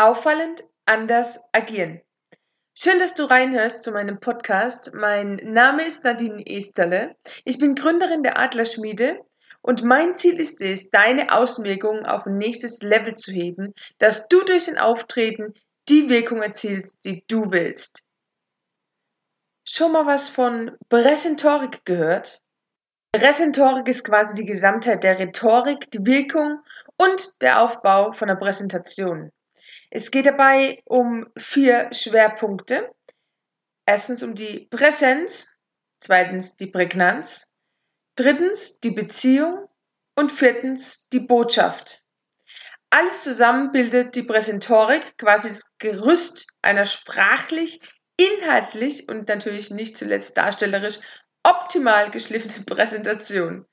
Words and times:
Auffallend 0.00 0.62
anders 0.86 1.40
agieren. 1.50 2.00
Schön, 2.72 3.00
dass 3.00 3.16
du 3.16 3.24
reinhörst 3.24 3.82
zu 3.82 3.90
meinem 3.90 4.20
Podcast. 4.20 4.94
Mein 4.94 5.40
Name 5.42 5.84
ist 5.84 6.04
Nadine 6.04 6.40
Esterle. 6.46 7.16
Ich 7.44 7.58
bin 7.58 7.74
Gründerin 7.74 8.22
der 8.22 8.38
Adlerschmiede 8.38 9.18
und 9.60 9.82
mein 9.82 10.14
Ziel 10.14 10.38
ist 10.38 10.62
es, 10.62 10.90
deine 10.90 11.34
Außenwirkungen 11.34 12.06
auf 12.06 12.26
ein 12.26 12.38
nächstes 12.38 12.80
Level 12.80 13.16
zu 13.16 13.32
heben, 13.32 13.74
dass 13.98 14.28
du 14.28 14.44
durch 14.44 14.66
dein 14.66 14.78
Auftreten 14.78 15.54
die 15.88 16.08
Wirkung 16.08 16.42
erzielst, 16.42 17.04
die 17.04 17.24
du 17.26 17.50
willst. 17.50 18.04
Schon 19.64 19.90
mal 19.90 20.06
was 20.06 20.28
von 20.28 20.76
Präsentorik 20.88 21.84
gehört? 21.84 22.40
Präsentorik 23.10 23.88
ist 23.88 24.04
quasi 24.04 24.34
die 24.34 24.46
Gesamtheit 24.46 25.02
der 25.02 25.18
Rhetorik, 25.18 25.90
die 25.90 26.06
Wirkung 26.06 26.60
und 26.96 27.42
der 27.42 27.60
Aufbau 27.62 28.12
von 28.12 28.28
der 28.28 28.36
Präsentation. 28.36 29.32
Es 29.90 30.10
geht 30.10 30.26
dabei 30.26 30.82
um 30.84 31.26
vier 31.36 31.90
Schwerpunkte. 31.92 32.94
Erstens 33.86 34.22
um 34.22 34.34
die 34.34 34.66
Präsenz, 34.70 35.56
zweitens 36.00 36.56
die 36.56 36.66
Prägnanz, 36.66 37.50
drittens 38.16 38.80
die 38.80 38.90
Beziehung 38.90 39.66
und 40.14 40.30
viertens 40.30 41.08
die 41.08 41.20
Botschaft. 41.20 42.02
Alles 42.90 43.22
zusammen 43.22 43.72
bildet 43.72 44.14
die 44.14 44.22
Präsentorik, 44.22 45.16
quasi 45.18 45.48
das 45.48 45.76
Gerüst 45.78 46.48
einer 46.62 46.84
sprachlich, 46.84 47.80
inhaltlich 48.16 49.08
und 49.08 49.28
natürlich 49.28 49.70
nicht 49.70 49.96
zuletzt 49.96 50.36
darstellerisch 50.36 50.98
optimal 51.42 52.10
geschliffenen 52.10 52.64
Präsentation. 52.66 53.66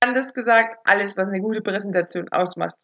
Anders 0.00 0.34
gesagt, 0.34 0.78
alles, 0.84 1.16
was 1.16 1.28
eine 1.28 1.40
gute 1.40 1.60
Präsentation 1.60 2.28
ausmacht. 2.30 2.78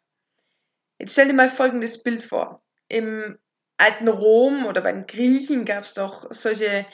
Jetzt 0.99 1.13
stell 1.13 1.29
dir 1.29 1.35
mal 1.35 1.49
folgendes 1.49 2.03
Bild 2.03 2.23
vor. 2.25 2.63
Im 2.89 3.39
alten 3.77 4.09
Rom 4.09 4.67
oder 4.67 4.81
bei 4.81 4.93
den 4.93 5.07
Griechen 5.07 5.65
gab 5.65 5.85
es 5.85 5.95
doch 5.95 6.27
solche 6.31 6.87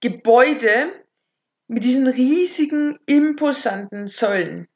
Gebäude 0.00 0.92
mit 1.66 1.84
diesen 1.84 2.06
riesigen, 2.06 2.98
imposanten 3.06 4.06
Säulen. 4.06 4.68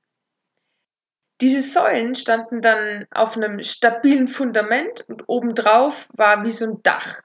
Diese 1.40 1.60
Säulen 1.60 2.14
standen 2.14 2.60
dann 2.60 3.06
auf 3.10 3.36
einem 3.36 3.62
stabilen 3.62 4.28
Fundament 4.28 5.04
und 5.08 5.28
obendrauf 5.28 6.08
war 6.12 6.44
wie 6.44 6.52
so 6.52 6.66
ein 6.66 6.82
Dach. 6.82 7.22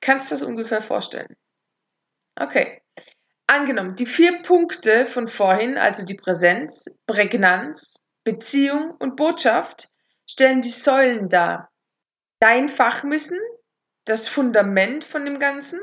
Kannst 0.00 0.30
du 0.30 0.34
das 0.34 0.42
ungefähr 0.42 0.82
vorstellen? 0.82 1.36
Okay. 2.36 2.82
Angenommen, 3.46 3.96
die 3.96 4.06
vier 4.06 4.40
Punkte 4.42 5.04
von 5.04 5.28
vorhin, 5.28 5.76
also 5.76 6.06
die 6.06 6.14
Präsenz, 6.14 6.86
Prägnanz, 7.06 8.08
Beziehung 8.24 8.92
und 8.92 9.16
Botschaft, 9.16 9.91
stellen 10.32 10.62
die 10.62 10.70
Säulen 10.70 11.28
dar. 11.28 11.70
Dein 12.40 12.68
Fachwissen, 12.68 13.38
das 14.04 14.28
Fundament 14.28 15.04
von 15.04 15.24
dem 15.24 15.38
Ganzen 15.38 15.78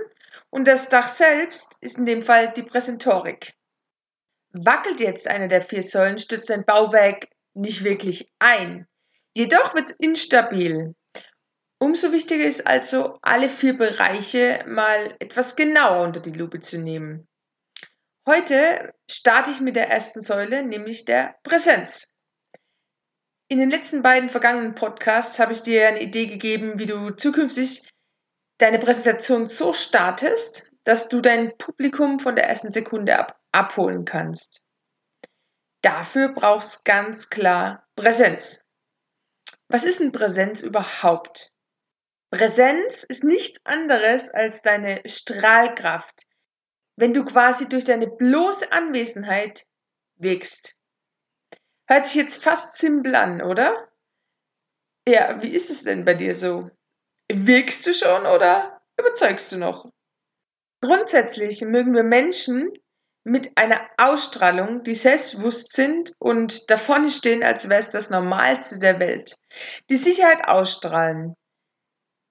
und 0.49 0.67
das 0.67 0.89
Dach 0.89 1.07
selbst 1.07 1.77
ist 1.81 1.99
in 1.99 2.05
dem 2.05 2.23
Fall 2.23 2.51
die 2.51 2.63
Präsentorik. 2.63 3.53
Wackelt 4.51 4.99
jetzt 4.99 5.27
eine 5.27 5.47
der 5.47 5.61
vier 5.61 5.83
Säulen, 5.83 6.17
stützt 6.17 6.49
dein 6.49 6.65
Bauwerk 6.65 7.27
nicht 7.53 7.83
wirklich 7.83 8.31
ein. 8.39 8.87
Jedoch 9.35 9.75
wird 9.75 9.91
es 9.91 9.95
instabil. 9.99 10.95
Umso 11.77 12.11
wichtiger 12.11 12.45
ist 12.45 12.65
also, 12.65 13.19
alle 13.21 13.49
vier 13.49 13.77
Bereiche 13.77 14.65
mal 14.67 15.15
etwas 15.19 15.55
genauer 15.55 16.03
unter 16.03 16.19
die 16.19 16.31
Lupe 16.31 16.59
zu 16.59 16.79
nehmen. 16.79 17.27
Heute 18.25 18.93
starte 19.09 19.51
ich 19.51 19.61
mit 19.61 19.75
der 19.75 19.89
ersten 19.89 20.21
Säule, 20.21 20.63
nämlich 20.63 21.05
der 21.05 21.35
Präsenz. 21.43 22.08
In 23.51 23.57
den 23.57 23.71
letzten 23.71 24.03
beiden 24.03 24.29
vergangenen 24.29 24.75
Podcasts 24.75 25.39
habe 25.39 25.53
ich 25.53 25.63
dir 25.63 25.87
eine 25.87 26.03
Idee 26.03 26.27
gegeben, 26.27 26.77
wie 26.77 26.85
du 26.85 27.09
zukünftig 27.09 27.91
deine 28.59 28.77
Präsentation 28.77 29.47
so 29.47 29.73
startest, 29.73 30.69
dass 30.83 31.09
du 31.09 31.19
dein 31.19 31.57
Publikum 31.57 32.19
von 32.19 32.35
der 32.35 32.47
ersten 32.47 32.71
Sekunde 32.71 33.17
ab 33.17 33.39
abholen 33.51 34.05
kannst. 34.05 34.61
Dafür 35.81 36.29
brauchst 36.29 36.85
ganz 36.85 37.31
klar 37.31 37.87
Präsenz. 37.95 38.63
Was 39.67 39.83
ist 39.83 39.99
denn 39.99 40.11
Präsenz 40.11 40.61
überhaupt? 40.61 41.51
Präsenz 42.31 43.03
ist 43.03 43.23
nichts 43.23 43.59
anderes 43.65 44.29
als 44.29 44.61
deine 44.61 45.01
Strahlkraft, 45.05 46.27
wenn 46.95 47.15
du 47.15 47.25
quasi 47.25 47.67
durch 47.67 47.85
deine 47.85 48.07
bloße 48.07 48.71
Anwesenheit 48.71 49.65
wirkst. 50.17 50.78
Hört 51.89 52.05
sich 52.05 52.15
jetzt 52.15 52.43
fast 52.43 52.77
simpel 52.77 53.15
an, 53.15 53.41
oder? 53.41 53.89
Ja, 55.07 55.41
wie 55.41 55.49
ist 55.49 55.71
es 55.71 55.83
denn 55.83 56.05
bei 56.05 56.13
dir 56.13 56.35
so? 56.35 56.69
Wirkst 57.31 57.85
du 57.87 57.95
schon 57.95 58.27
oder 58.27 58.79
überzeugst 58.99 59.51
du 59.51 59.57
noch? 59.57 59.89
Grundsätzlich 60.81 61.61
mögen 61.61 61.95
wir 61.95 62.03
Menschen 62.03 62.71
mit 63.23 63.57
einer 63.57 63.81
Ausstrahlung, 63.97 64.83
die 64.83 64.93
selbstbewusst 64.93 65.73
sind 65.73 66.13
und 66.19 66.69
da 66.69 66.77
vorne 66.77 67.09
stehen, 67.09 67.43
als 67.43 67.69
wäre 67.69 67.79
es 67.79 67.89
das 67.89 68.11
Normalste 68.11 68.77
der 68.79 68.99
Welt. 68.99 69.37
Die 69.89 69.97
Sicherheit 69.97 70.47
ausstrahlen. 70.47 71.33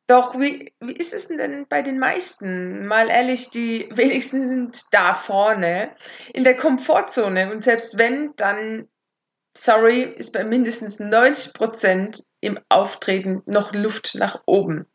Doch 0.06 0.38
wie, 0.38 0.72
wie 0.80 0.94
ist 0.94 1.12
es 1.12 1.28
denn 1.28 1.66
bei 1.68 1.82
den 1.82 1.98
meisten? 1.98 2.86
Mal 2.86 3.10
ehrlich, 3.10 3.50
die 3.50 3.88
wenigsten 3.92 4.46
sind 4.46 4.84
da 4.92 5.14
vorne 5.14 5.96
in 6.32 6.44
der 6.44 6.56
Komfortzone 6.56 7.52
und 7.52 7.64
selbst 7.64 7.98
wenn, 7.98 8.34
dann 8.36 8.88
sorry, 9.62 10.02
ist 10.02 10.32
bei 10.32 10.44
mindestens 10.44 11.00
90 11.00 11.52
Prozent 11.52 12.24
im 12.40 12.58
Auftreten 12.68 13.42
noch 13.46 13.72
Luft 13.74 14.14
nach 14.14 14.42
oben. 14.46 14.86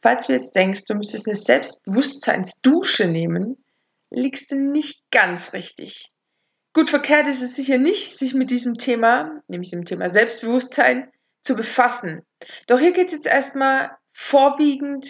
Falls 0.00 0.26
du 0.26 0.32
jetzt 0.32 0.54
denkst, 0.54 0.84
du 0.86 0.94
müsstest 0.94 1.26
eine 1.26 1.36
Selbstbewusstseinsdusche 1.36 3.08
nehmen, 3.08 3.64
liegst 4.10 4.50
du 4.50 4.56
nicht 4.56 5.02
ganz 5.10 5.52
richtig. 5.52 6.12
Gut 6.72 6.90
verkehrt 6.90 7.26
ist 7.26 7.42
es 7.42 7.56
sicher 7.56 7.78
nicht, 7.78 8.16
sich 8.16 8.34
mit 8.34 8.50
diesem 8.50 8.78
Thema, 8.78 9.42
nämlich 9.48 9.70
dem 9.70 9.84
Thema 9.84 10.08
Selbstbewusstsein, 10.08 11.10
zu 11.42 11.56
befassen. 11.56 12.24
Doch 12.66 12.78
hier 12.78 12.92
geht 12.92 13.08
es 13.08 13.14
jetzt 13.14 13.26
erstmal 13.26 13.90
vorwiegend 14.12 15.08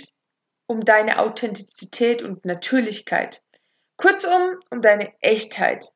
um 0.67 0.85
deine 0.85 1.19
Authentizität 1.19 2.23
und 2.23 2.45
Natürlichkeit. 2.45 3.43
Kurzum, 3.97 4.59
um 4.71 4.81
deine 4.81 5.13
Echtheit. 5.21 5.87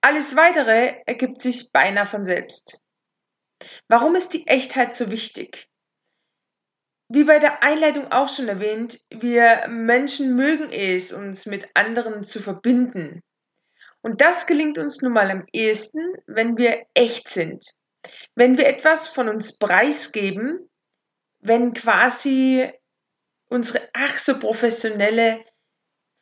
Alles 0.00 0.36
weitere 0.36 1.02
ergibt 1.06 1.40
sich 1.40 1.72
beinahe 1.72 2.06
von 2.06 2.24
selbst. 2.24 2.80
Warum 3.88 4.14
ist 4.14 4.32
die 4.32 4.46
Echtheit 4.46 4.94
so 4.94 5.10
wichtig? 5.10 5.68
Wie 7.08 7.24
bei 7.24 7.38
der 7.38 7.62
Einleitung 7.62 8.12
auch 8.12 8.28
schon 8.28 8.48
erwähnt, 8.48 9.00
wir 9.10 9.66
Menschen 9.68 10.36
mögen 10.36 10.70
es, 10.70 11.12
uns 11.12 11.46
mit 11.46 11.68
anderen 11.74 12.22
zu 12.22 12.40
verbinden. 12.40 13.22
Und 14.02 14.20
das 14.20 14.46
gelingt 14.46 14.78
uns 14.78 15.00
nun 15.02 15.12
mal 15.12 15.30
am 15.30 15.46
ehesten, 15.52 16.14
wenn 16.26 16.56
wir 16.56 16.86
echt 16.94 17.28
sind. 17.28 17.64
Wenn 18.34 18.56
wir 18.56 18.66
etwas 18.66 19.08
von 19.08 19.28
uns 19.28 19.58
preisgeben, 19.58 20.70
wenn 21.40 21.72
quasi 21.72 22.70
unsere 23.48 23.80
ach 23.92 24.18
so 24.18 24.38
professionelle 24.38 25.44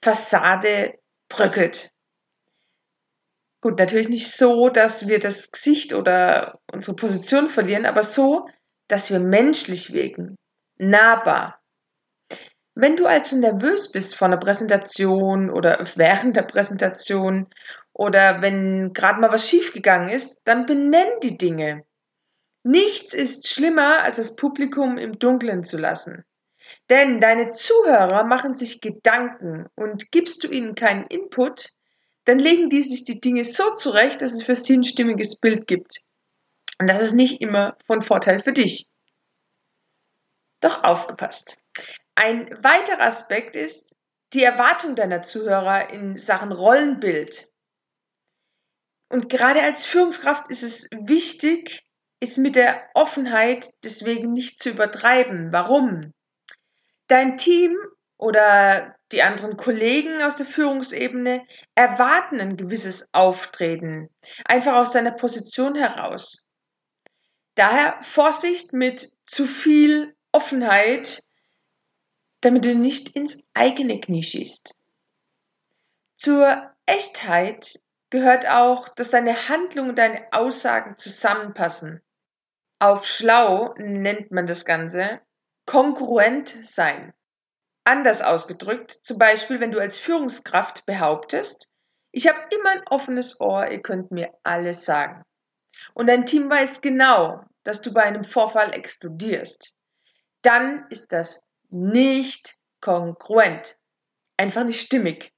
Fassade 0.03 0.98
bröckelt. 1.28 1.91
Gut, 3.66 3.81
natürlich 3.81 4.09
nicht 4.09 4.31
so, 4.31 4.69
dass 4.69 5.09
wir 5.09 5.19
das 5.19 5.50
Gesicht 5.50 5.93
oder 5.93 6.60
unsere 6.72 6.94
Position 6.94 7.50
verlieren, 7.50 7.84
aber 7.84 8.04
so, 8.04 8.49
dass 8.87 9.10
wir 9.10 9.19
menschlich 9.19 9.93
wirken, 9.93 10.37
nahbar. 10.78 11.60
Wenn 12.76 12.94
du 12.94 13.06
also 13.06 13.37
nervös 13.37 13.91
bist 13.91 14.14
vor 14.14 14.29
einer 14.29 14.37
Präsentation 14.37 15.50
oder 15.50 15.85
während 15.96 16.37
der 16.37 16.43
Präsentation 16.43 17.49
oder 17.93 18.41
wenn 18.41 18.93
gerade 18.93 19.20
mal 19.20 19.32
was 19.32 19.49
schiefgegangen 19.49 20.11
ist, 20.11 20.46
dann 20.46 20.67
benenn 20.67 21.19
die 21.25 21.37
Dinge. 21.37 21.82
Nichts 22.62 23.14
ist 23.14 23.49
schlimmer, 23.49 24.05
als 24.05 24.19
das 24.19 24.37
Publikum 24.37 24.96
im 24.96 25.19
Dunkeln 25.19 25.64
zu 25.64 25.76
lassen. 25.76 26.25
Denn 26.88 27.19
deine 27.19 27.50
Zuhörer 27.50 28.23
machen 28.23 28.55
sich 28.55 28.81
Gedanken 28.81 29.67
und 29.75 30.12
gibst 30.12 30.44
du 30.44 30.49
ihnen 30.49 30.76
keinen 30.76 31.06
Input, 31.06 31.73
dann 32.26 32.40
legen 32.40 32.69
die 32.69 32.82
sich 32.82 33.05
die 33.05 33.20
Dinge 33.20 33.44
so 33.44 33.75
zurecht, 33.75 34.20
dass 34.20 34.34
es 34.34 34.43
für 34.43 34.56
sie 34.56 34.76
ein 34.76 34.84
stimmiges 34.84 35.40
Bild 35.40 35.67
gibt. 35.67 36.02
Und 36.78 36.88
das 36.88 37.00
ist 37.00 37.12
nicht 37.12 37.40
immer 37.40 37.78
von 37.87 38.02
Vorteil 38.02 38.40
für 38.40 38.52
dich. 38.52 38.88
Doch 40.61 40.82
aufgepasst. 40.82 41.62
Ein 42.17 42.50
weiterer 42.62 43.02
Aspekt 43.02 43.55
ist 43.55 44.00
die 44.32 44.43
Erwartung 44.43 44.96
deiner 44.96 45.23
Zuhörer 45.23 45.90
in 45.90 46.17
Sachen 46.17 46.50
Rollenbild. 46.50 47.49
Und 49.08 49.29
gerade 49.29 49.62
als 49.62 49.87
Führungskraft 49.87 50.50
ist 50.50 50.64
es 50.64 50.88
wichtig, 50.90 51.84
es 52.19 52.38
mit 52.38 52.56
der 52.56 52.82
Offenheit 52.94 53.70
deswegen 53.84 54.32
nicht 54.32 54.61
zu 54.61 54.70
übertreiben. 54.70 55.52
Warum? 55.52 56.12
Dein 57.06 57.37
Team 57.37 57.76
oder 58.19 58.97
die 59.13 59.23
anderen 59.23 59.57
Kollegen 59.57 60.23
aus 60.23 60.37
der 60.37 60.47
Führungsebene 60.47 61.47
erwarten 61.75 62.41
ein 62.41 62.57
gewisses 62.57 63.13
Auftreten, 63.15 64.09
einfach 64.45 64.77
aus 64.77 64.93
seiner 64.93 65.13
Position 65.13 65.75
heraus. 65.75 66.47
Daher 67.55 67.99
Vorsicht 68.03 68.73
mit 68.73 69.09
zu 69.25 69.47
viel 69.47 70.15
Offenheit, 70.33 71.23
damit 72.41 72.65
du 72.65 72.75
nicht 72.75 73.11
ins 73.17 73.49
eigene 73.55 74.01
Knie 74.01 74.23
schießt. 74.23 74.75
Zur 76.17 76.71
Echtheit 76.85 77.81
gehört 78.11 78.49
auch, 78.49 78.89
dass 78.89 79.11
deine 79.11 79.49
Handlungen 79.49 79.91
und 79.91 79.99
deine 79.99 80.27
Aussagen 80.33 80.99
zusammenpassen. 80.99 82.03
Auf 82.79 83.07
schlau 83.07 83.75
nennt 83.79 84.31
man 84.31 84.47
das 84.47 84.65
Ganze 84.65 85.21
kongruent 85.65 86.49
sein. 86.49 87.13
Anders 87.87 88.21
ausgedrückt, 88.21 88.91
zum 88.91 89.17
Beispiel, 89.17 89.61
wenn 89.61 89.71
du 89.71 89.79
als 89.79 89.97
Führungskraft 89.97 90.87
behauptest, 90.87 91.69
ich 92.11 92.27
habe 92.27 92.41
immer 92.50 92.71
ein 92.71 92.83
offenes 92.88 93.41
Ohr, 93.41 93.71
ihr 93.71 93.81
könnt 93.81 94.11
mir 94.11 94.33
alles 94.43 94.85
sagen. 94.85 95.23
Und 95.94 96.09
dein 96.09 96.27
Team 96.27 96.50
weiß 96.50 96.81
genau, 96.81 97.44
dass 97.62 97.83
du 97.83 97.93
bei 97.93 98.03
einem 98.03 98.25
Vorfall 98.25 98.75
explodierst. 98.75 99.77
Dann 100.43 100.85
ist 100.91 101.12
das 101.12 101.49
nicht 101.71 102.56
kongruent. 102.81 103.77
Einfach 104.37 104.65
nicht 104.65 104.81
stimmig. 104.81 105.32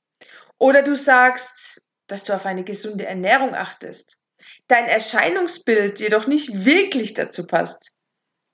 Oder 0.56 0.83
du 0.83 0.97
sagst, 0.97 1.83
dass 2.06 2.25
du 2.25 2.33
auf 2.33 2.47
eine 2.47 2.65
gesunde 2.65 3.05
Ernährung 3.05 3.55
achtest. 3.55 4.23
Dein 4.69 4.87
Erscheinungsbild 4.87 6.01
jedoch 6.01 6.27
nicht 6.27 6.65
wirklich 6.65 7.12
dazu 7.12 7.47
passt. 7.47 7.93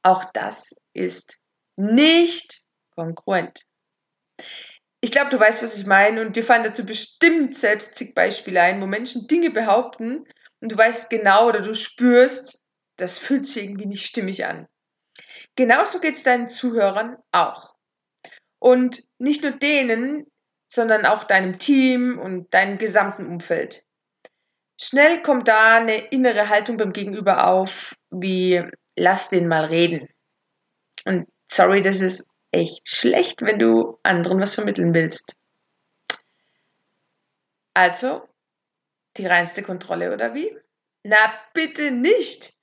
Auch 0.03 0.25
das 0.33 0.75
ist 0.95 1.39
nicht 1.77 2.65
kongruent. 2.97 3.65
Ich 5.05 5.13
glaube, 5.13 5.29
du 5.29 5.39
weißt, 5.39 5.63
was 5.63 5.77
ich 5.77 5.85
meine 5.85 6.23
und 6.23 6.35
dir 6.35 6.43
fallen 6.43 6.63
dazu 6.63 6.87
bestimmt 6.87 7.55
selbst 7.55 7.95
zig 7.95 8.15
Beispiele 8.15 8.63
ein, 8.63 8.81
wo 8.81 8.87
Menschen 8.87 9.27
Dinge 9.27 9.51
behaupten 9.51 10.25
und 10.63 10.73
du 10.73 10.79
weißt 10.79 11.11
genau 11.11 11.47
oder 11.47 11.61
du 11.61 11.75
spürst, 11.75 12.67
das 12.97 13.19
fühlt 13.19 13.45
sich 13.45 13.65
irgendwie 13.65 13.85
nicht 13.85 14.07
stimmig 14.07 14.47
an. 14.47 14.67
Genauso 15.57 16.01
geht 16.01 16.17
es 16.17 16.23
deinen 16.23 16.49
Zuhörern 16.49 17.19
auch. 17.33 17.75
Und 18.59 19.03
nicht 19.19 19.43
nur 19.43 19.53
denen, 19.53 20.25
sondern 20.69 21.05
auch 21.05 21.25
deinem 21.25 21.59
Team 21.59 22.19
und 22.19 22.55
deinem 22.55 22.79
gesamten 22.79 23.27
Umfeld. 23.27 23.85
Schnell 24.81 25.21
kommt 25.21 25.49
da 25.49 25.77
eine 25.77 25.99
innere 26.13 26.49
Haltung 26.49 26.79
beim 26.79 26.95
Gegenüber 26.95 27.47
auf, 27.47 27.95
wie 28.09 28.63
lass 28.97 29.29
den 29.29 29.49
mal 29.49 29.67
reden. 29.67 30.09
Und 31.05 31.27
sorry, 31.53 31.83
das 31.83 32.01
ist 32.01 32.31
echt 32.55 32.89
schlecht, 32.89 33.43
wenn 33.43 33.59
du 33.59 33.99
anderen 34.03 34.41
was 34.41 34.55
vermitteln 34.55 34.95
willst. 34.95 35.37
Also, 37.75 38.29
die 39.17 39.27
reinste 39.27 39.63
Kontrolle 39.63 40.13
oder 40.13 40.35
wie? 40.35 40.57
Na 41.03 41.17
bitte 41.53 41.91
nicht! 41.91 42.55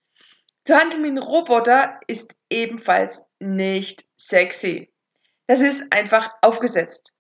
Zu 0.64 0.76
handeln 0.76 1.04
wie 1.04 1.10
ein 1.10 1.18
Roboter 1.18 2.00
ist 2.08 2.36
ebenfalls 2.50 3.28
nicht 3.40 4.06
sexy. 4.16 4.94
Das 5.48 5.62
ist 5.62 5.92
einfach 5.92 6.32
aufgesetzt. 6.42 7.18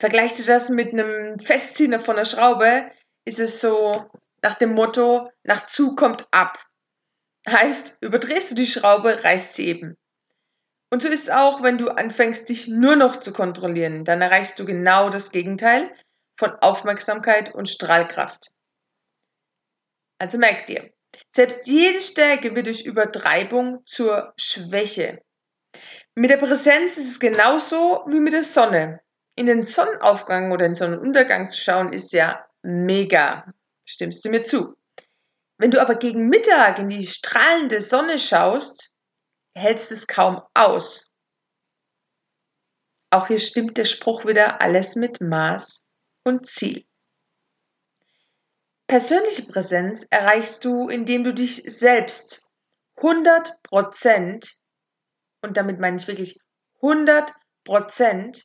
Vergleichst 0.00 0.40
du 0.40 0.44
das 0.44 0.70
mit 0.70 0.92
einem 0.92 1.38
Festzieher 1.38 2.00
von 2.00 2.16
einer 2.16 2.24
Schraube, 2.24 2.90
ist 3.24 3.38
es 3.38 3.60
so 3.60 4.10
nach 4.42 4.54
dem 4.54 4.74
Motto, 4.74 5.30
nach 5.44 5.66
zu 5.66 5.94
kommt 5.94 6.26
ab. 6.30 6.58
Heißt, 7.48 7.98
überdrehst 8.00 8.50
du 8.50 8.54
die 8.54 8.66
Schraube, 8.66 9.22
reißt 9.22 9.54
sie 9.54 9.68
eben. 9.68 9.96
Und 10.90 11.02
so 11.02 11.08
ist 11.08 11.24
es 11.24 11.30
auch, 11.30 11.62
wenn 11.62 11.78
du 11.78 11.88
anfängst, 11.88 12.48
dich 12.48 12.68
nur 12.68 12.96
noch 12.96 13.20
zu 13.20 13.32
kontrollieren, 13.32 14.04
dann 14.04 14.22
erreichst 14.22 14.58
du 14.58 14.64
genau 14.64 15.10
das 15.10 15.30
Gegenteil 15.30 15.90
von 16.38 16.50
Aufmerksamkeit 16.60 17.54
und 17.54 17.68
Strahlkraft. 17.68 18.50
Also 20.18 20.38
merk 20.38 20.66
dir, 20.66 20.90
selbst 21.30 21.66
jede 21.66 22.00
Stärke 22.00 22.54
wird 22.54 22.66
durch 22.66 22.84
Übertreibung 22.84 23.84
zur 23.84 24.32
Schwäche. 24.36 25.20
Mit 26.14 26.30
der 26.30 26.36
Präsenz 26.36 26.96
ist 26.96 27.10
es 27.10 27.20
genauso 27.20 28.04
wie 28.06 28.20
mit 28.20 28.32
der 28.32 28.44
Sonne. 28.44 29.00
In 29.36 29.46
den 29.46 29.64
Sonnenaufgang 29.64 30.52
oder 30.52 30.66
den 30.66 30.74
Sonnenuntergang 30.74 31.48
zu 31.48 31.58
schauen, 31.58 31.92
ist 31.92 32.12
ja 32.12 32.42
mega. 32.62 33.52
Stimmst 33.84 34.24
du 34.24 34.30
mir 34.30 34.44
zu? 34.44 34.76
Wenn 35.58 35.72
du 35.72 35.80
aber 35.80 35.96
gegen 35.96 36.28
Mittag 36.28 36.78
in 36.78 36.88
die 36.88 37.06
strahlende 37.06 37.80
Sonne 37.80 38.18
schaust, 38.18 38.93
hältst 39.54 39.92
es 39.92 40.06
kaum 40.06 40.42
aus. 40.54 41.12
Auch 43.10 43.28
hier 43.28 43.38
stimmt 43.38 43.76
der 43.76 43.84
Spruch 43.84 44.24
wieder 44.24 44.60
alles 44.60 44.96
mit 44.96 45.20
Maß 45.20 45.86
und 46.24 46.46
Ziel. 46.46 46.84
Persönliche 48.86 49.42
Präsenz 49.46 50.06
erreichst 50.10 50.64
du, 50.64 50.88
indem 50.88 51.24
du 51.24 51.32
dich 51.32 51.62
selbst 51.66 52.46
100% 52.98 54.56
und 55.42 55.56
damit 55.56 55.78
meine 55.78 55.96
ich 55.96 56.08
wirklich 56.08 56.38
100% 56.80 58.44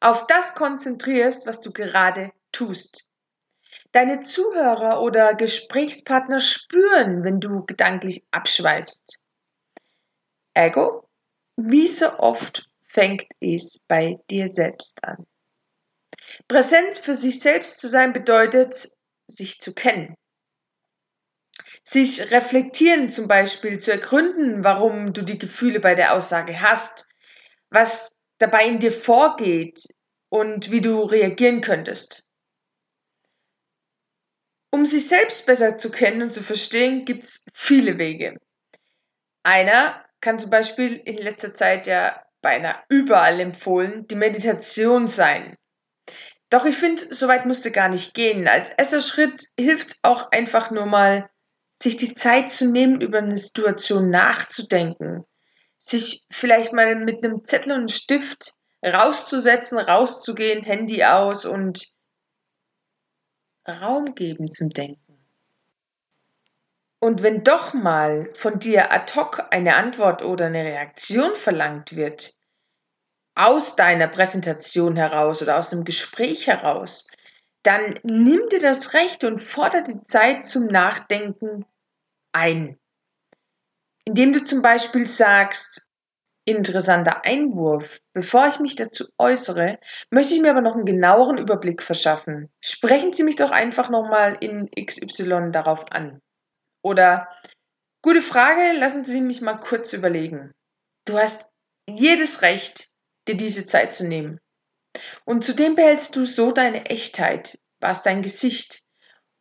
auf 0.00 0.26
das 0.26 0.54
konzentrierst, 0.54 1.46
was 1.46 1.60
du 1.60 1.72
gerade 1.72 2.30
tust. 2.52 3.06
Deine 3.92 4.20
Zuhörer 4.20 5.02
oder 5.02 5.34
Gesprächspartner 5.34 6.40
spüren, 6.40 7.24
wenn 7.24 7.40
du 7.40 7.64
gedanklich 7.64 8.24
abschweifst. 8.30 9.22
Ego, 10.58 11.08
wie 11.56 11.86
so 11.86 12.18
oft 12.18 12.68
fängt 12.84 13.26
es 13.38 13.84
bei 13.86 14.18
dir 14.28 14.48
selbst 14.48 15.04
an. 15.04 15.24
Präsent 16.48 16.96
für 16.96 17.14
sich 17.14 17.38
selbst 17.38 17.78
zu 17.78 17.88
sein 17.88 18.12
bedeutet, 18.12 18.88
sich 19.28 19.60
zu 19.60 19.72
kennen. 19.72 20.16
Sich 21.84 22.32
reflektieren 22.32 23.08
zum 23.08 23.28
Beispiel 23.28 23.78
zu 23.78 23.92
ergründen, 23.92 24.64
warum 24.64 25.12
du 25.12 25.22
die 25.22 25.38
Gefühle 25.38 25.78
bei 25.78 25.94
der 25.94 26.14
Aussage 26.14 26.60
hast, 26.60 27.06
was 27.70 28.20
dabei 28.38 28.66
in 28.66 28.80
dir 28.80 28.92
vorgeht 28.92 29.82
und 30.28 30.72
wie 30.72 30.80
du 30.80 31.02
reagieren 31.02 31.60
könntest. 31.60 32.24
Um 34.70 34.84
sich 34.86 35.08
selbst 35.08 35.46
besser 35.46 35.78
zu 35.78 35.90
kennen 35.90 36.22
und 36.22 36.30
zu 36.30 36.42
verstehen, 36.42 37.04
gibt 37.04 37.24
es 37.24 37.46
viele 37.54 37.96
Wege. 37.96 38.38
Einer 39.44 40.04
kann 40.20 40.38
zum 40.38 40.50
Beispiel 40.50 40.94
in 40.94 41.16
letzter 41.16 41.54
Zeit 41.54 41.86
ja 41.86 42.22
beinahe 42.40 42.76
überall 42.88 43.40
empfohlen, 43.40 44.06
die 44.06 44.14
Meditation 44.14 45.08
sein. 45.08 45.56
Doch 46.50 46.64
ich 46.64 46.76
finde, 46.76 47.14
so 47.14 47.28
weit 47.28 47.46
musste 47.46 47.70
gar 47.70 47.88
nicht 47.88 48.14
gehen. 48.14 48.48
Als 48.48 48.70
erster 48.70 49.00
Schritt 49.00 49.44
hilft 49.58 49.88
es 49.88 49.98
auch 50.02 50.30
einfach 50.30 50.70
nur 50.70 50.86
mal, 50.86 51.28
sich 51.82 51.96
die 51.96 52.14
Zeit 52.14 52.50
zu 52.50 52.70
nehmen, 52.70 53.00
über 53.00 53.18
eine 53.18 53.36
Situation 53.36 54.10
nachzudenken. 54.10 55.24
Sich 55.76 56.24
vielleicht 56.30 56.72
mal 56.72 56.96
mit 56.96 57.24
einem 57.24 57.44
Zettel 57.44 57.72
und 57.72 57.78
einem 57.78 57.88
Stift 57.88 58.54
rauszusetzen, 58.84 59.78
rauszugehen, 59.78 60.64
Handy 60.64 61.04
aus 61.04 61.44
und 61.44 61.92
Raum 63.68 64.14
geben 64.14 64.50
zum 64.50 64.70
Denken. 64.70 65.07
Und 67.08 67.22
wenn 67.22 67.42
doch 67.42 67.72
mal 67.72 68.28
von 68.34 68.58
dir 68.58 68.92
ad 68.92 69.14
hoc 69.14 69.46
eine 69.50 69.76
Antwort 69.76 70.20
oder 70.20 70.44
eine 70.44 70.62
Reaktion 70.62 71.36
verlangt 71.36 71.96
wird, 71.96 72.34
aus 73.34 73.76
deiner 73.76 74.08
Präsentation 74.08 74.94
heraus 74.94 75.40
oder 75.40 75.56
aus 75.56 75.70
dem 75.70 75.84
Gespräch 75.84 76.48
heraus, 76.48 77.08
dann 77.62 77.98
nimm 78.02 78.46
dir 78.50 78.60
das 78.60 78.92
Recht 78.92 79.24
und 79.24 79.42
fordere 79.42 79.84
die 79.84 80.02
Zeit 80.02 80.44
zum 80.44 80.66
Nachdenken 80.66 81.64
ein. 82.32 82.78
Indem 84.04 84.34
du 84.34 84.44
zum 84.44 84.60
Beispiel 84.60 85.08
sagst, 85.08 85.90
interessanter 86.44 87.24
Einwurf, 87.24 88.00
bevor 88.12 88.48
ich 88.48 88.60
mich 88.60 88.74
dazu 88.74 89.06
äußere, 89.16 89.78
möchte 90.10 90.34
ich 90.34 90.42
mir 90.42 90.50
aber 90.50 90.60
noch 90.60 90.74
einen 90.74 90.84
genaueren 90.84 91.38
Überblick 91.38 91.82
verschaffen. 91.82 92.50
Sprechen 92.60 93.14
Sie 93.14 93.22
mich 93.22 93.36
doch 93.36 93.50
einfach 93.50 93.88
nochmal 93.88 94.36
in 94.40 94.68
XY 94.78 95.52
darauf 95.52 95.90
an. 95.90 96.20
Oder, 96.82 97.28
gute 98.02 98.22
Frage, 98.22 98.78
lassen 98.78 99.04
Sie 99.04 99.20
mich 99.20 99.40
mal 99.40 99.58
kurz 99.58 99.92
überlegen. 99.92 100.52
Du 101.04 101.18
hast 101.18 101.48
jedes 101.88 102.42
Recht, 102.42 102.88
dir 103.26 103.36
diese 103.36 103.66
Zeit 103.66 103.94
zu 103.94 104.06
nehmen. 104.06 104.40
Und 105.24 105.44
zudem 105.44 105.74
behältst 105.74 106.16
du 106.16 106.24
so 106.24 106.52
deine 106.52 106.86
Echtheit, 106.86 107.58
was 107.80 108.02
dein 108.02 108.22
Gesicht, 108.22 108.82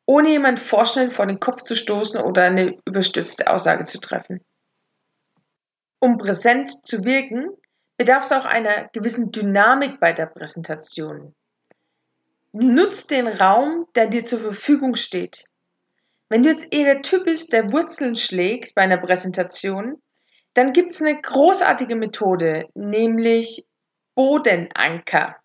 ohne 0.06 0.30
jemand 0.30 0.60
vorschnell 0.60 1.12
vor 1.12 1.26
den 1.26 1.40
Kopf 1.40 1.64
zu 1.64 1.76
stoßen 1.76 2.22
oder 2.22 2.44
eine 2.44 2.78
überstürzte 2.86 3.48
Aussage 3.48 3.86
zu 3.86 4.00
treffen. 4.00 4.42
Um 6.00 6.18
präsent 6.18 6.86
zu 6.86 7.04
wirken, 7.04 7.50
bedarf 7.98 8.24
es 8.24 8.32
auch 8.32 8.46
einer 8.46 8.88
gewissen 8.90 9.32
Dynamik 9.32 10.00
bei 10.00 10.14
der 10.14 10.28
Präsentation. 10.28 11.36
Nutz 12.54 13.08
den 13.08 13.28
Raum, 13.28 13.88
der 13.96 14.08
dir 14.08 14.26
zur 14.26 14.40
Verfügung 14.40 14.96
steht. 14.96 15.46
Wenn 16.30 16.44
du 16.44 16.50
jetzt 16.50 16.74
eher 16.74 16.94
der 16.96 17.02
Typ 17.02 17.26
bist, 17.26 17.54
der 17.54 17.72
Wurzeln 17.72 18.16
schlägt 18.16 18.76
bei 18.76 18.82
einer 18.82 18.98
Präsentation, 18.98 20.02
dann 20.54 20.74
gibt 20.74 20.92
es 20.92 21.02
eine 21.02 21.22
großartige 21.22 21.96
Methode, 21.96 22.66
nämlich 22.74 23.66
Bodenanker. 24.16 25.36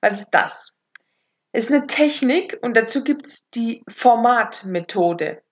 Was 0.00 0.20
ist 0.20 0.30
das? 0.30 0.76
Ist 1.52 1.72
eine 1.72 1.86
Technik 1.86 2.58
und 2.60 2.76
dazu 2.76 3.02
gibt 3.02 3.24
es 3.24 3.48
die 3.50 3.82
Formatmethode. 3.88 5.42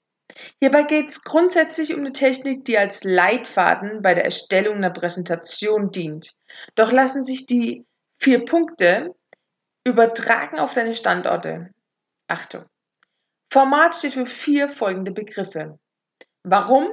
Hierbei 0.60 0.82
geht 0.82 1.08
es 1.08 1.24
grundsätzlich 1.24 1.94
um 1.94 2.00
eine 2.00 2.12
Technik, 2.12 2.64
die 2.64 2.76
als 2.76 3.04
Leitfaden 3.04 4.02
bei 4.02 4.14
der 4.14 4.24
Erstellung 4.26 4.76
einer 4.76 4.90
Präsentation 4.90 5.90
dient. 5.90 6.34
Doch 6.74 6.92
lassen 6.92 7.24
sich 7.24 7.46
die 7.46 7.86
vier 8.18 8.44
Punkte 8.44 9.14
übertragen 9.84 10.58
auf 10.58 10.74
deine 10.74 10.94
Standorte. 10.94 11.70
Achtung. 12.26 12.64
Format 13.56 13.94
steht 13.94 14.12
für 14.12 14.26
vier 14.26 14.68
folgende 14.68 15.12
Begriffe. 15.12 15.78
Warum, 16.42 16.90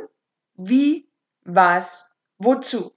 wie, 0.53 1.09
was, 1.41 2.15
wozu. 2.37 2.95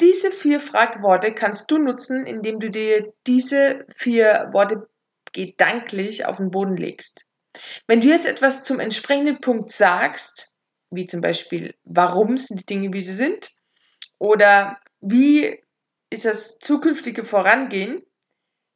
Diese 0.00 0.32
vier 0.32 0.60
Fragworte 0.60 1.32
kannst 1.32 1.70
du 1.70 1.78
nutzen, 1.78 2.26
indem 2.26 2.58
du 2.58 2.68
dir 2.68 3.12
diese 3.28 3.86
vier 3.94 4.50
Worte 4.52 4.88
gedanklich 5.32 6.26
auf 6.26 6.38
den 6.38 6.50
Boden 6.50 6.76
legst. 6.76 7.28
Wenn 7.86 8.00
du 8.00 8.08
jetzt 8.08 8.26
etwas 8.26 8.64
zum 8.64 8.80
entsprechenden 8.80 9.40
Punkt 9.40 9.70
sagst, 9.70 10.52
wie 10.90 11.06
zum 11.06 11.20
Beispiel, 11.20 11.76
warum 11.84 12.38
sind 12.38 12.58
die 12.58 12.66
Dinge, 12.66 12.92
wie 12.92 13.02
sie 13.02 13.14
sind, 13.14 13.52
oder 14.18 14.80
wie 15.00 15.62
ist 16.10 16.24
das 16.24 16.58
zukünftige 16.58 17.24
Vorangehen, 17.24 18.02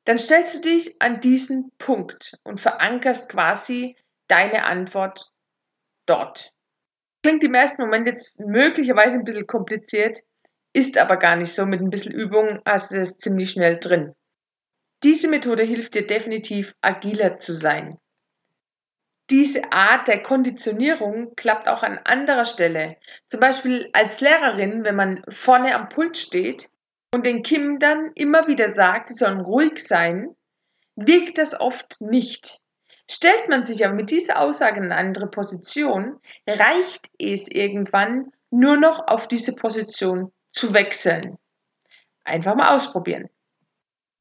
dann 0.04 0.18
stellst 0.18 0.56
du 0.56 0.60
dich 0.60 1.00
an 1.00 1.20
diesen 1.20 1.70
Punkt 1.78 2.38
und 2.44 2.60
verankerst 2.60 3.28
quasi 3.28 3.96
deine 4.28 4.64
Antwort 4.64 5.30
dort. 6.06 6.52
Klingt 7.22 7.44
im 7.44 7.54
ersten 7.54 7.82
Moment 7.82 8.06
jetzt 8.08 8.32
möglicherweise 8.38 9.16
ein 9.16 9.24
bisschen 9.24 9.46
kompliziert, 9.46 10.18
ist 10.72 10.98
aber 10.98 11.16
gar 11.16 11.36
nicht 11.36 11.52
so. 11.54 11.66
Mit 11.66 11.80
ein 11.80 11.90
bisschen 11.90 12.12
Übung 12.12 12.60
hast 12.64 12.90
du 12.90 12.96
es 12.96 13.18
ziemlich 13.18 13.50
schnell 13.50 13.78
drin. 13.78 14.14
Diese 15.04 15.28
Methode 15.28 15.62
hilft 15.62 15.94
dir 15.94 16.06
definitiv, 16.06 16.74
agiler 16.80 17.38
zu 17.38 17.54
sein. 17.54 17.98
Diese 19.30 19.72
Art 19.72 20.08
der 20.08 20.22
Konditionierung 20.22 21.34
klappt 21.36 21.68
auch 21.68 21.82
an 21.82 21.98
anderer 22.04 22.44
Stelle. 22.44 22.96
Zum 23.28 23.40
Beispiel 23.40 23.88
als 23.92 24.20
Lehrerin, 24.20 24.84
wenn 24.84 24.96
man 24.96 25.24
vorne 25.28 25.74
am 25.74 25.88
Pult 25.88 26.16
steht 26.16 26.68
und 27.14 27.26
den 27.26 27.42
Kindern 27.42 28.10
immer 28.14 28.48
wieder 28.48 28.68
sagt, 28.68 29.08
sie 29.08 29.14
sollen 29.14 29.40
ruhig 29.40 29.78
sein, 29.86 30.34
wirkt 30.96 31.38
das 31.38 31.58
oft 31.58 32.00
nicht. 32.00 32.60
Stellt 33.10 33.48
man 33.48 33.64
sich 33.64 33.84
aber 33.84 33.94
mit 33.94 34.10
dieser 34.10 34.40
Aussage 34.40 34.78
in 34.78 34.84
eine 34.84 34.96
andere 34.96 35.28
Position, 35.28 36.18
reicht 36.46 37.10
es 37.18 37.48
irgendwann 37.48 38.32
nur 38.50 38.76
noch 38.76 39.06
auf 39.06 39.28
diese 39.28 39.54
Position 39.54 40.32
zu 40.52 40.72
wechseln. 40.72 41.38
Einfach 42.24 42.54
mal 42.54 42.74
ausprobieren. 42.74 43.28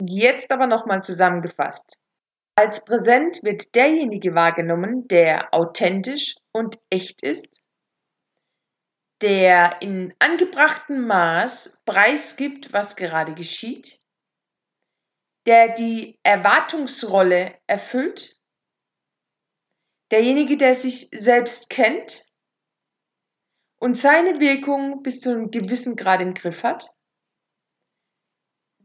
Jetzt 0.01 0.51
aber 0.51 0.67
nochmal 0.67 1.03
zusammengefasst. 1.03 1.97
Als 2.55 2.83
präsent 2.83 3.43
wird 3.43 3.75
derjenige 3.75 4.35
wahrgenommen, 4.35 5.07
der 5.07 5.53
authentisch 5.53 6.35
und 6.51 6.79
echt 6.89 7.21
ist, 7.23 7.60
der 9.21 9.81
in 9.81 10.13
angebrachtem 10.19 11.05
Maß 11.05 11.83
preisgibt, 11.85 12.73
was 12.73 12.95
gerade 12.95 13.33
geschieht, 13.33 14.01
der 15.45 15.73
die 15.73 16.19
Erwartungsrolle 16.23 17.57
erfüllt, 17.67 18.37
derjenige, 20.11 20.57
der 20.57 20.75
sich 20.75 21.09
selbst 21.13 21.69
kennt 21.69 22.25
und 23.79 23.95
seine 23.95 24.39
Wirkung 24.39 25.03
bis 25.03 25.21
zu 25.21 25.31
einem 25.31 25.51
gewissen 25.51 25.95
Grad 25.95 26.21
im 26.21 26.33
Griff 26.33 26.63
hat, 26.63 26.89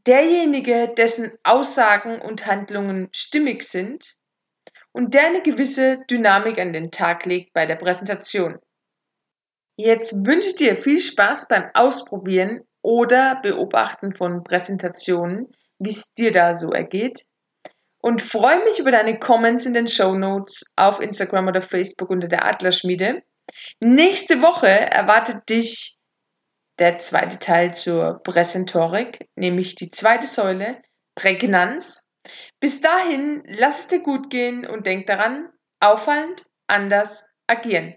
derjenige, 0.06 0.92
dessen 0.96 1.36
Aussagen 1.42 2.20
und 2.20 2.46
Handlungen 2.46 3.08
stimmig 3.12 3.64
sind 3.64 4.16
und 4.92 5.14
der 5.14 5.26
eine 5.26 5.42
gewisse 5.42 6.04
Dynamik 6.08 6.58
an 6.58 6.72
den 6.72 6.90
Tag 6.90 7.26
legt 7.26 7.52
bei 7.52 7.66
der 7.66 7.76
Präsentation. 7.76 8.58
Jetzt 9.76 10.26
wünsche 10.26 10.48
ich 10.48 10.56
dir 10.56 10.76
viel 10.76 11.00
Spaß 11.00 11.48
beim 11.48 11.70
Ausprobieren 11.74 12.62
oder 12.82 13.40
Beobachten 13.42 14.14
von 14.14 14.42
Präsentationen, 14.42 15.52
wie 15.78 15.90
es 15.90 16.14
dir 16.14 16.32
da 16.32 16.54
so 16.54 16.72
ergeht. 16.72 17.26
Und 17.98 18.22
freue 18.22 18.64
mich 18.64 18.78
über 18.78 18.90
deine 18.90 19.18
Comments 19.18 19.66
in 19.66 19.74
den 19.74 19.88
Show 19.88 20.14
Notes 20.14 20.72
auf 20.76 21.00
Instagram 21.00 21.48
oder 21.48 21.60
Facebook 21.60 22.08
unter 22.10 22.28
der 22.28 22.46
Adlerschmiede. 22.46 23.22
Nächste 23.80 24.40
Woche 24.40 24.68
erwartet 24.68 25.48
dich 25.48 25.98
der 26.78 26.98
zweite 26.98 27.38
Teil 27.38 27.74
zur 27.74 28.22
Präsentorik, 28.22 29.28
nämlich 29.34 29.74
die 29.74 29.90
zweite 29.90 30.26
Säule, 30.26 30.80
Prägnanz. 31.14 32.12
Bis 32.60 32.80
dahin, 32.80 33.42
lass 33.46 33.80
es 33.80 33.88
dir 33.88 34.00
gut 34.00 34.30
gehen 34.30 34.66
und 34.66 34.86
denk 34.86 35.06
daran, 35.06 35.48
auffallend, 35.80 36.44
anders 36.66 37.30
agieren. 37.46 37.96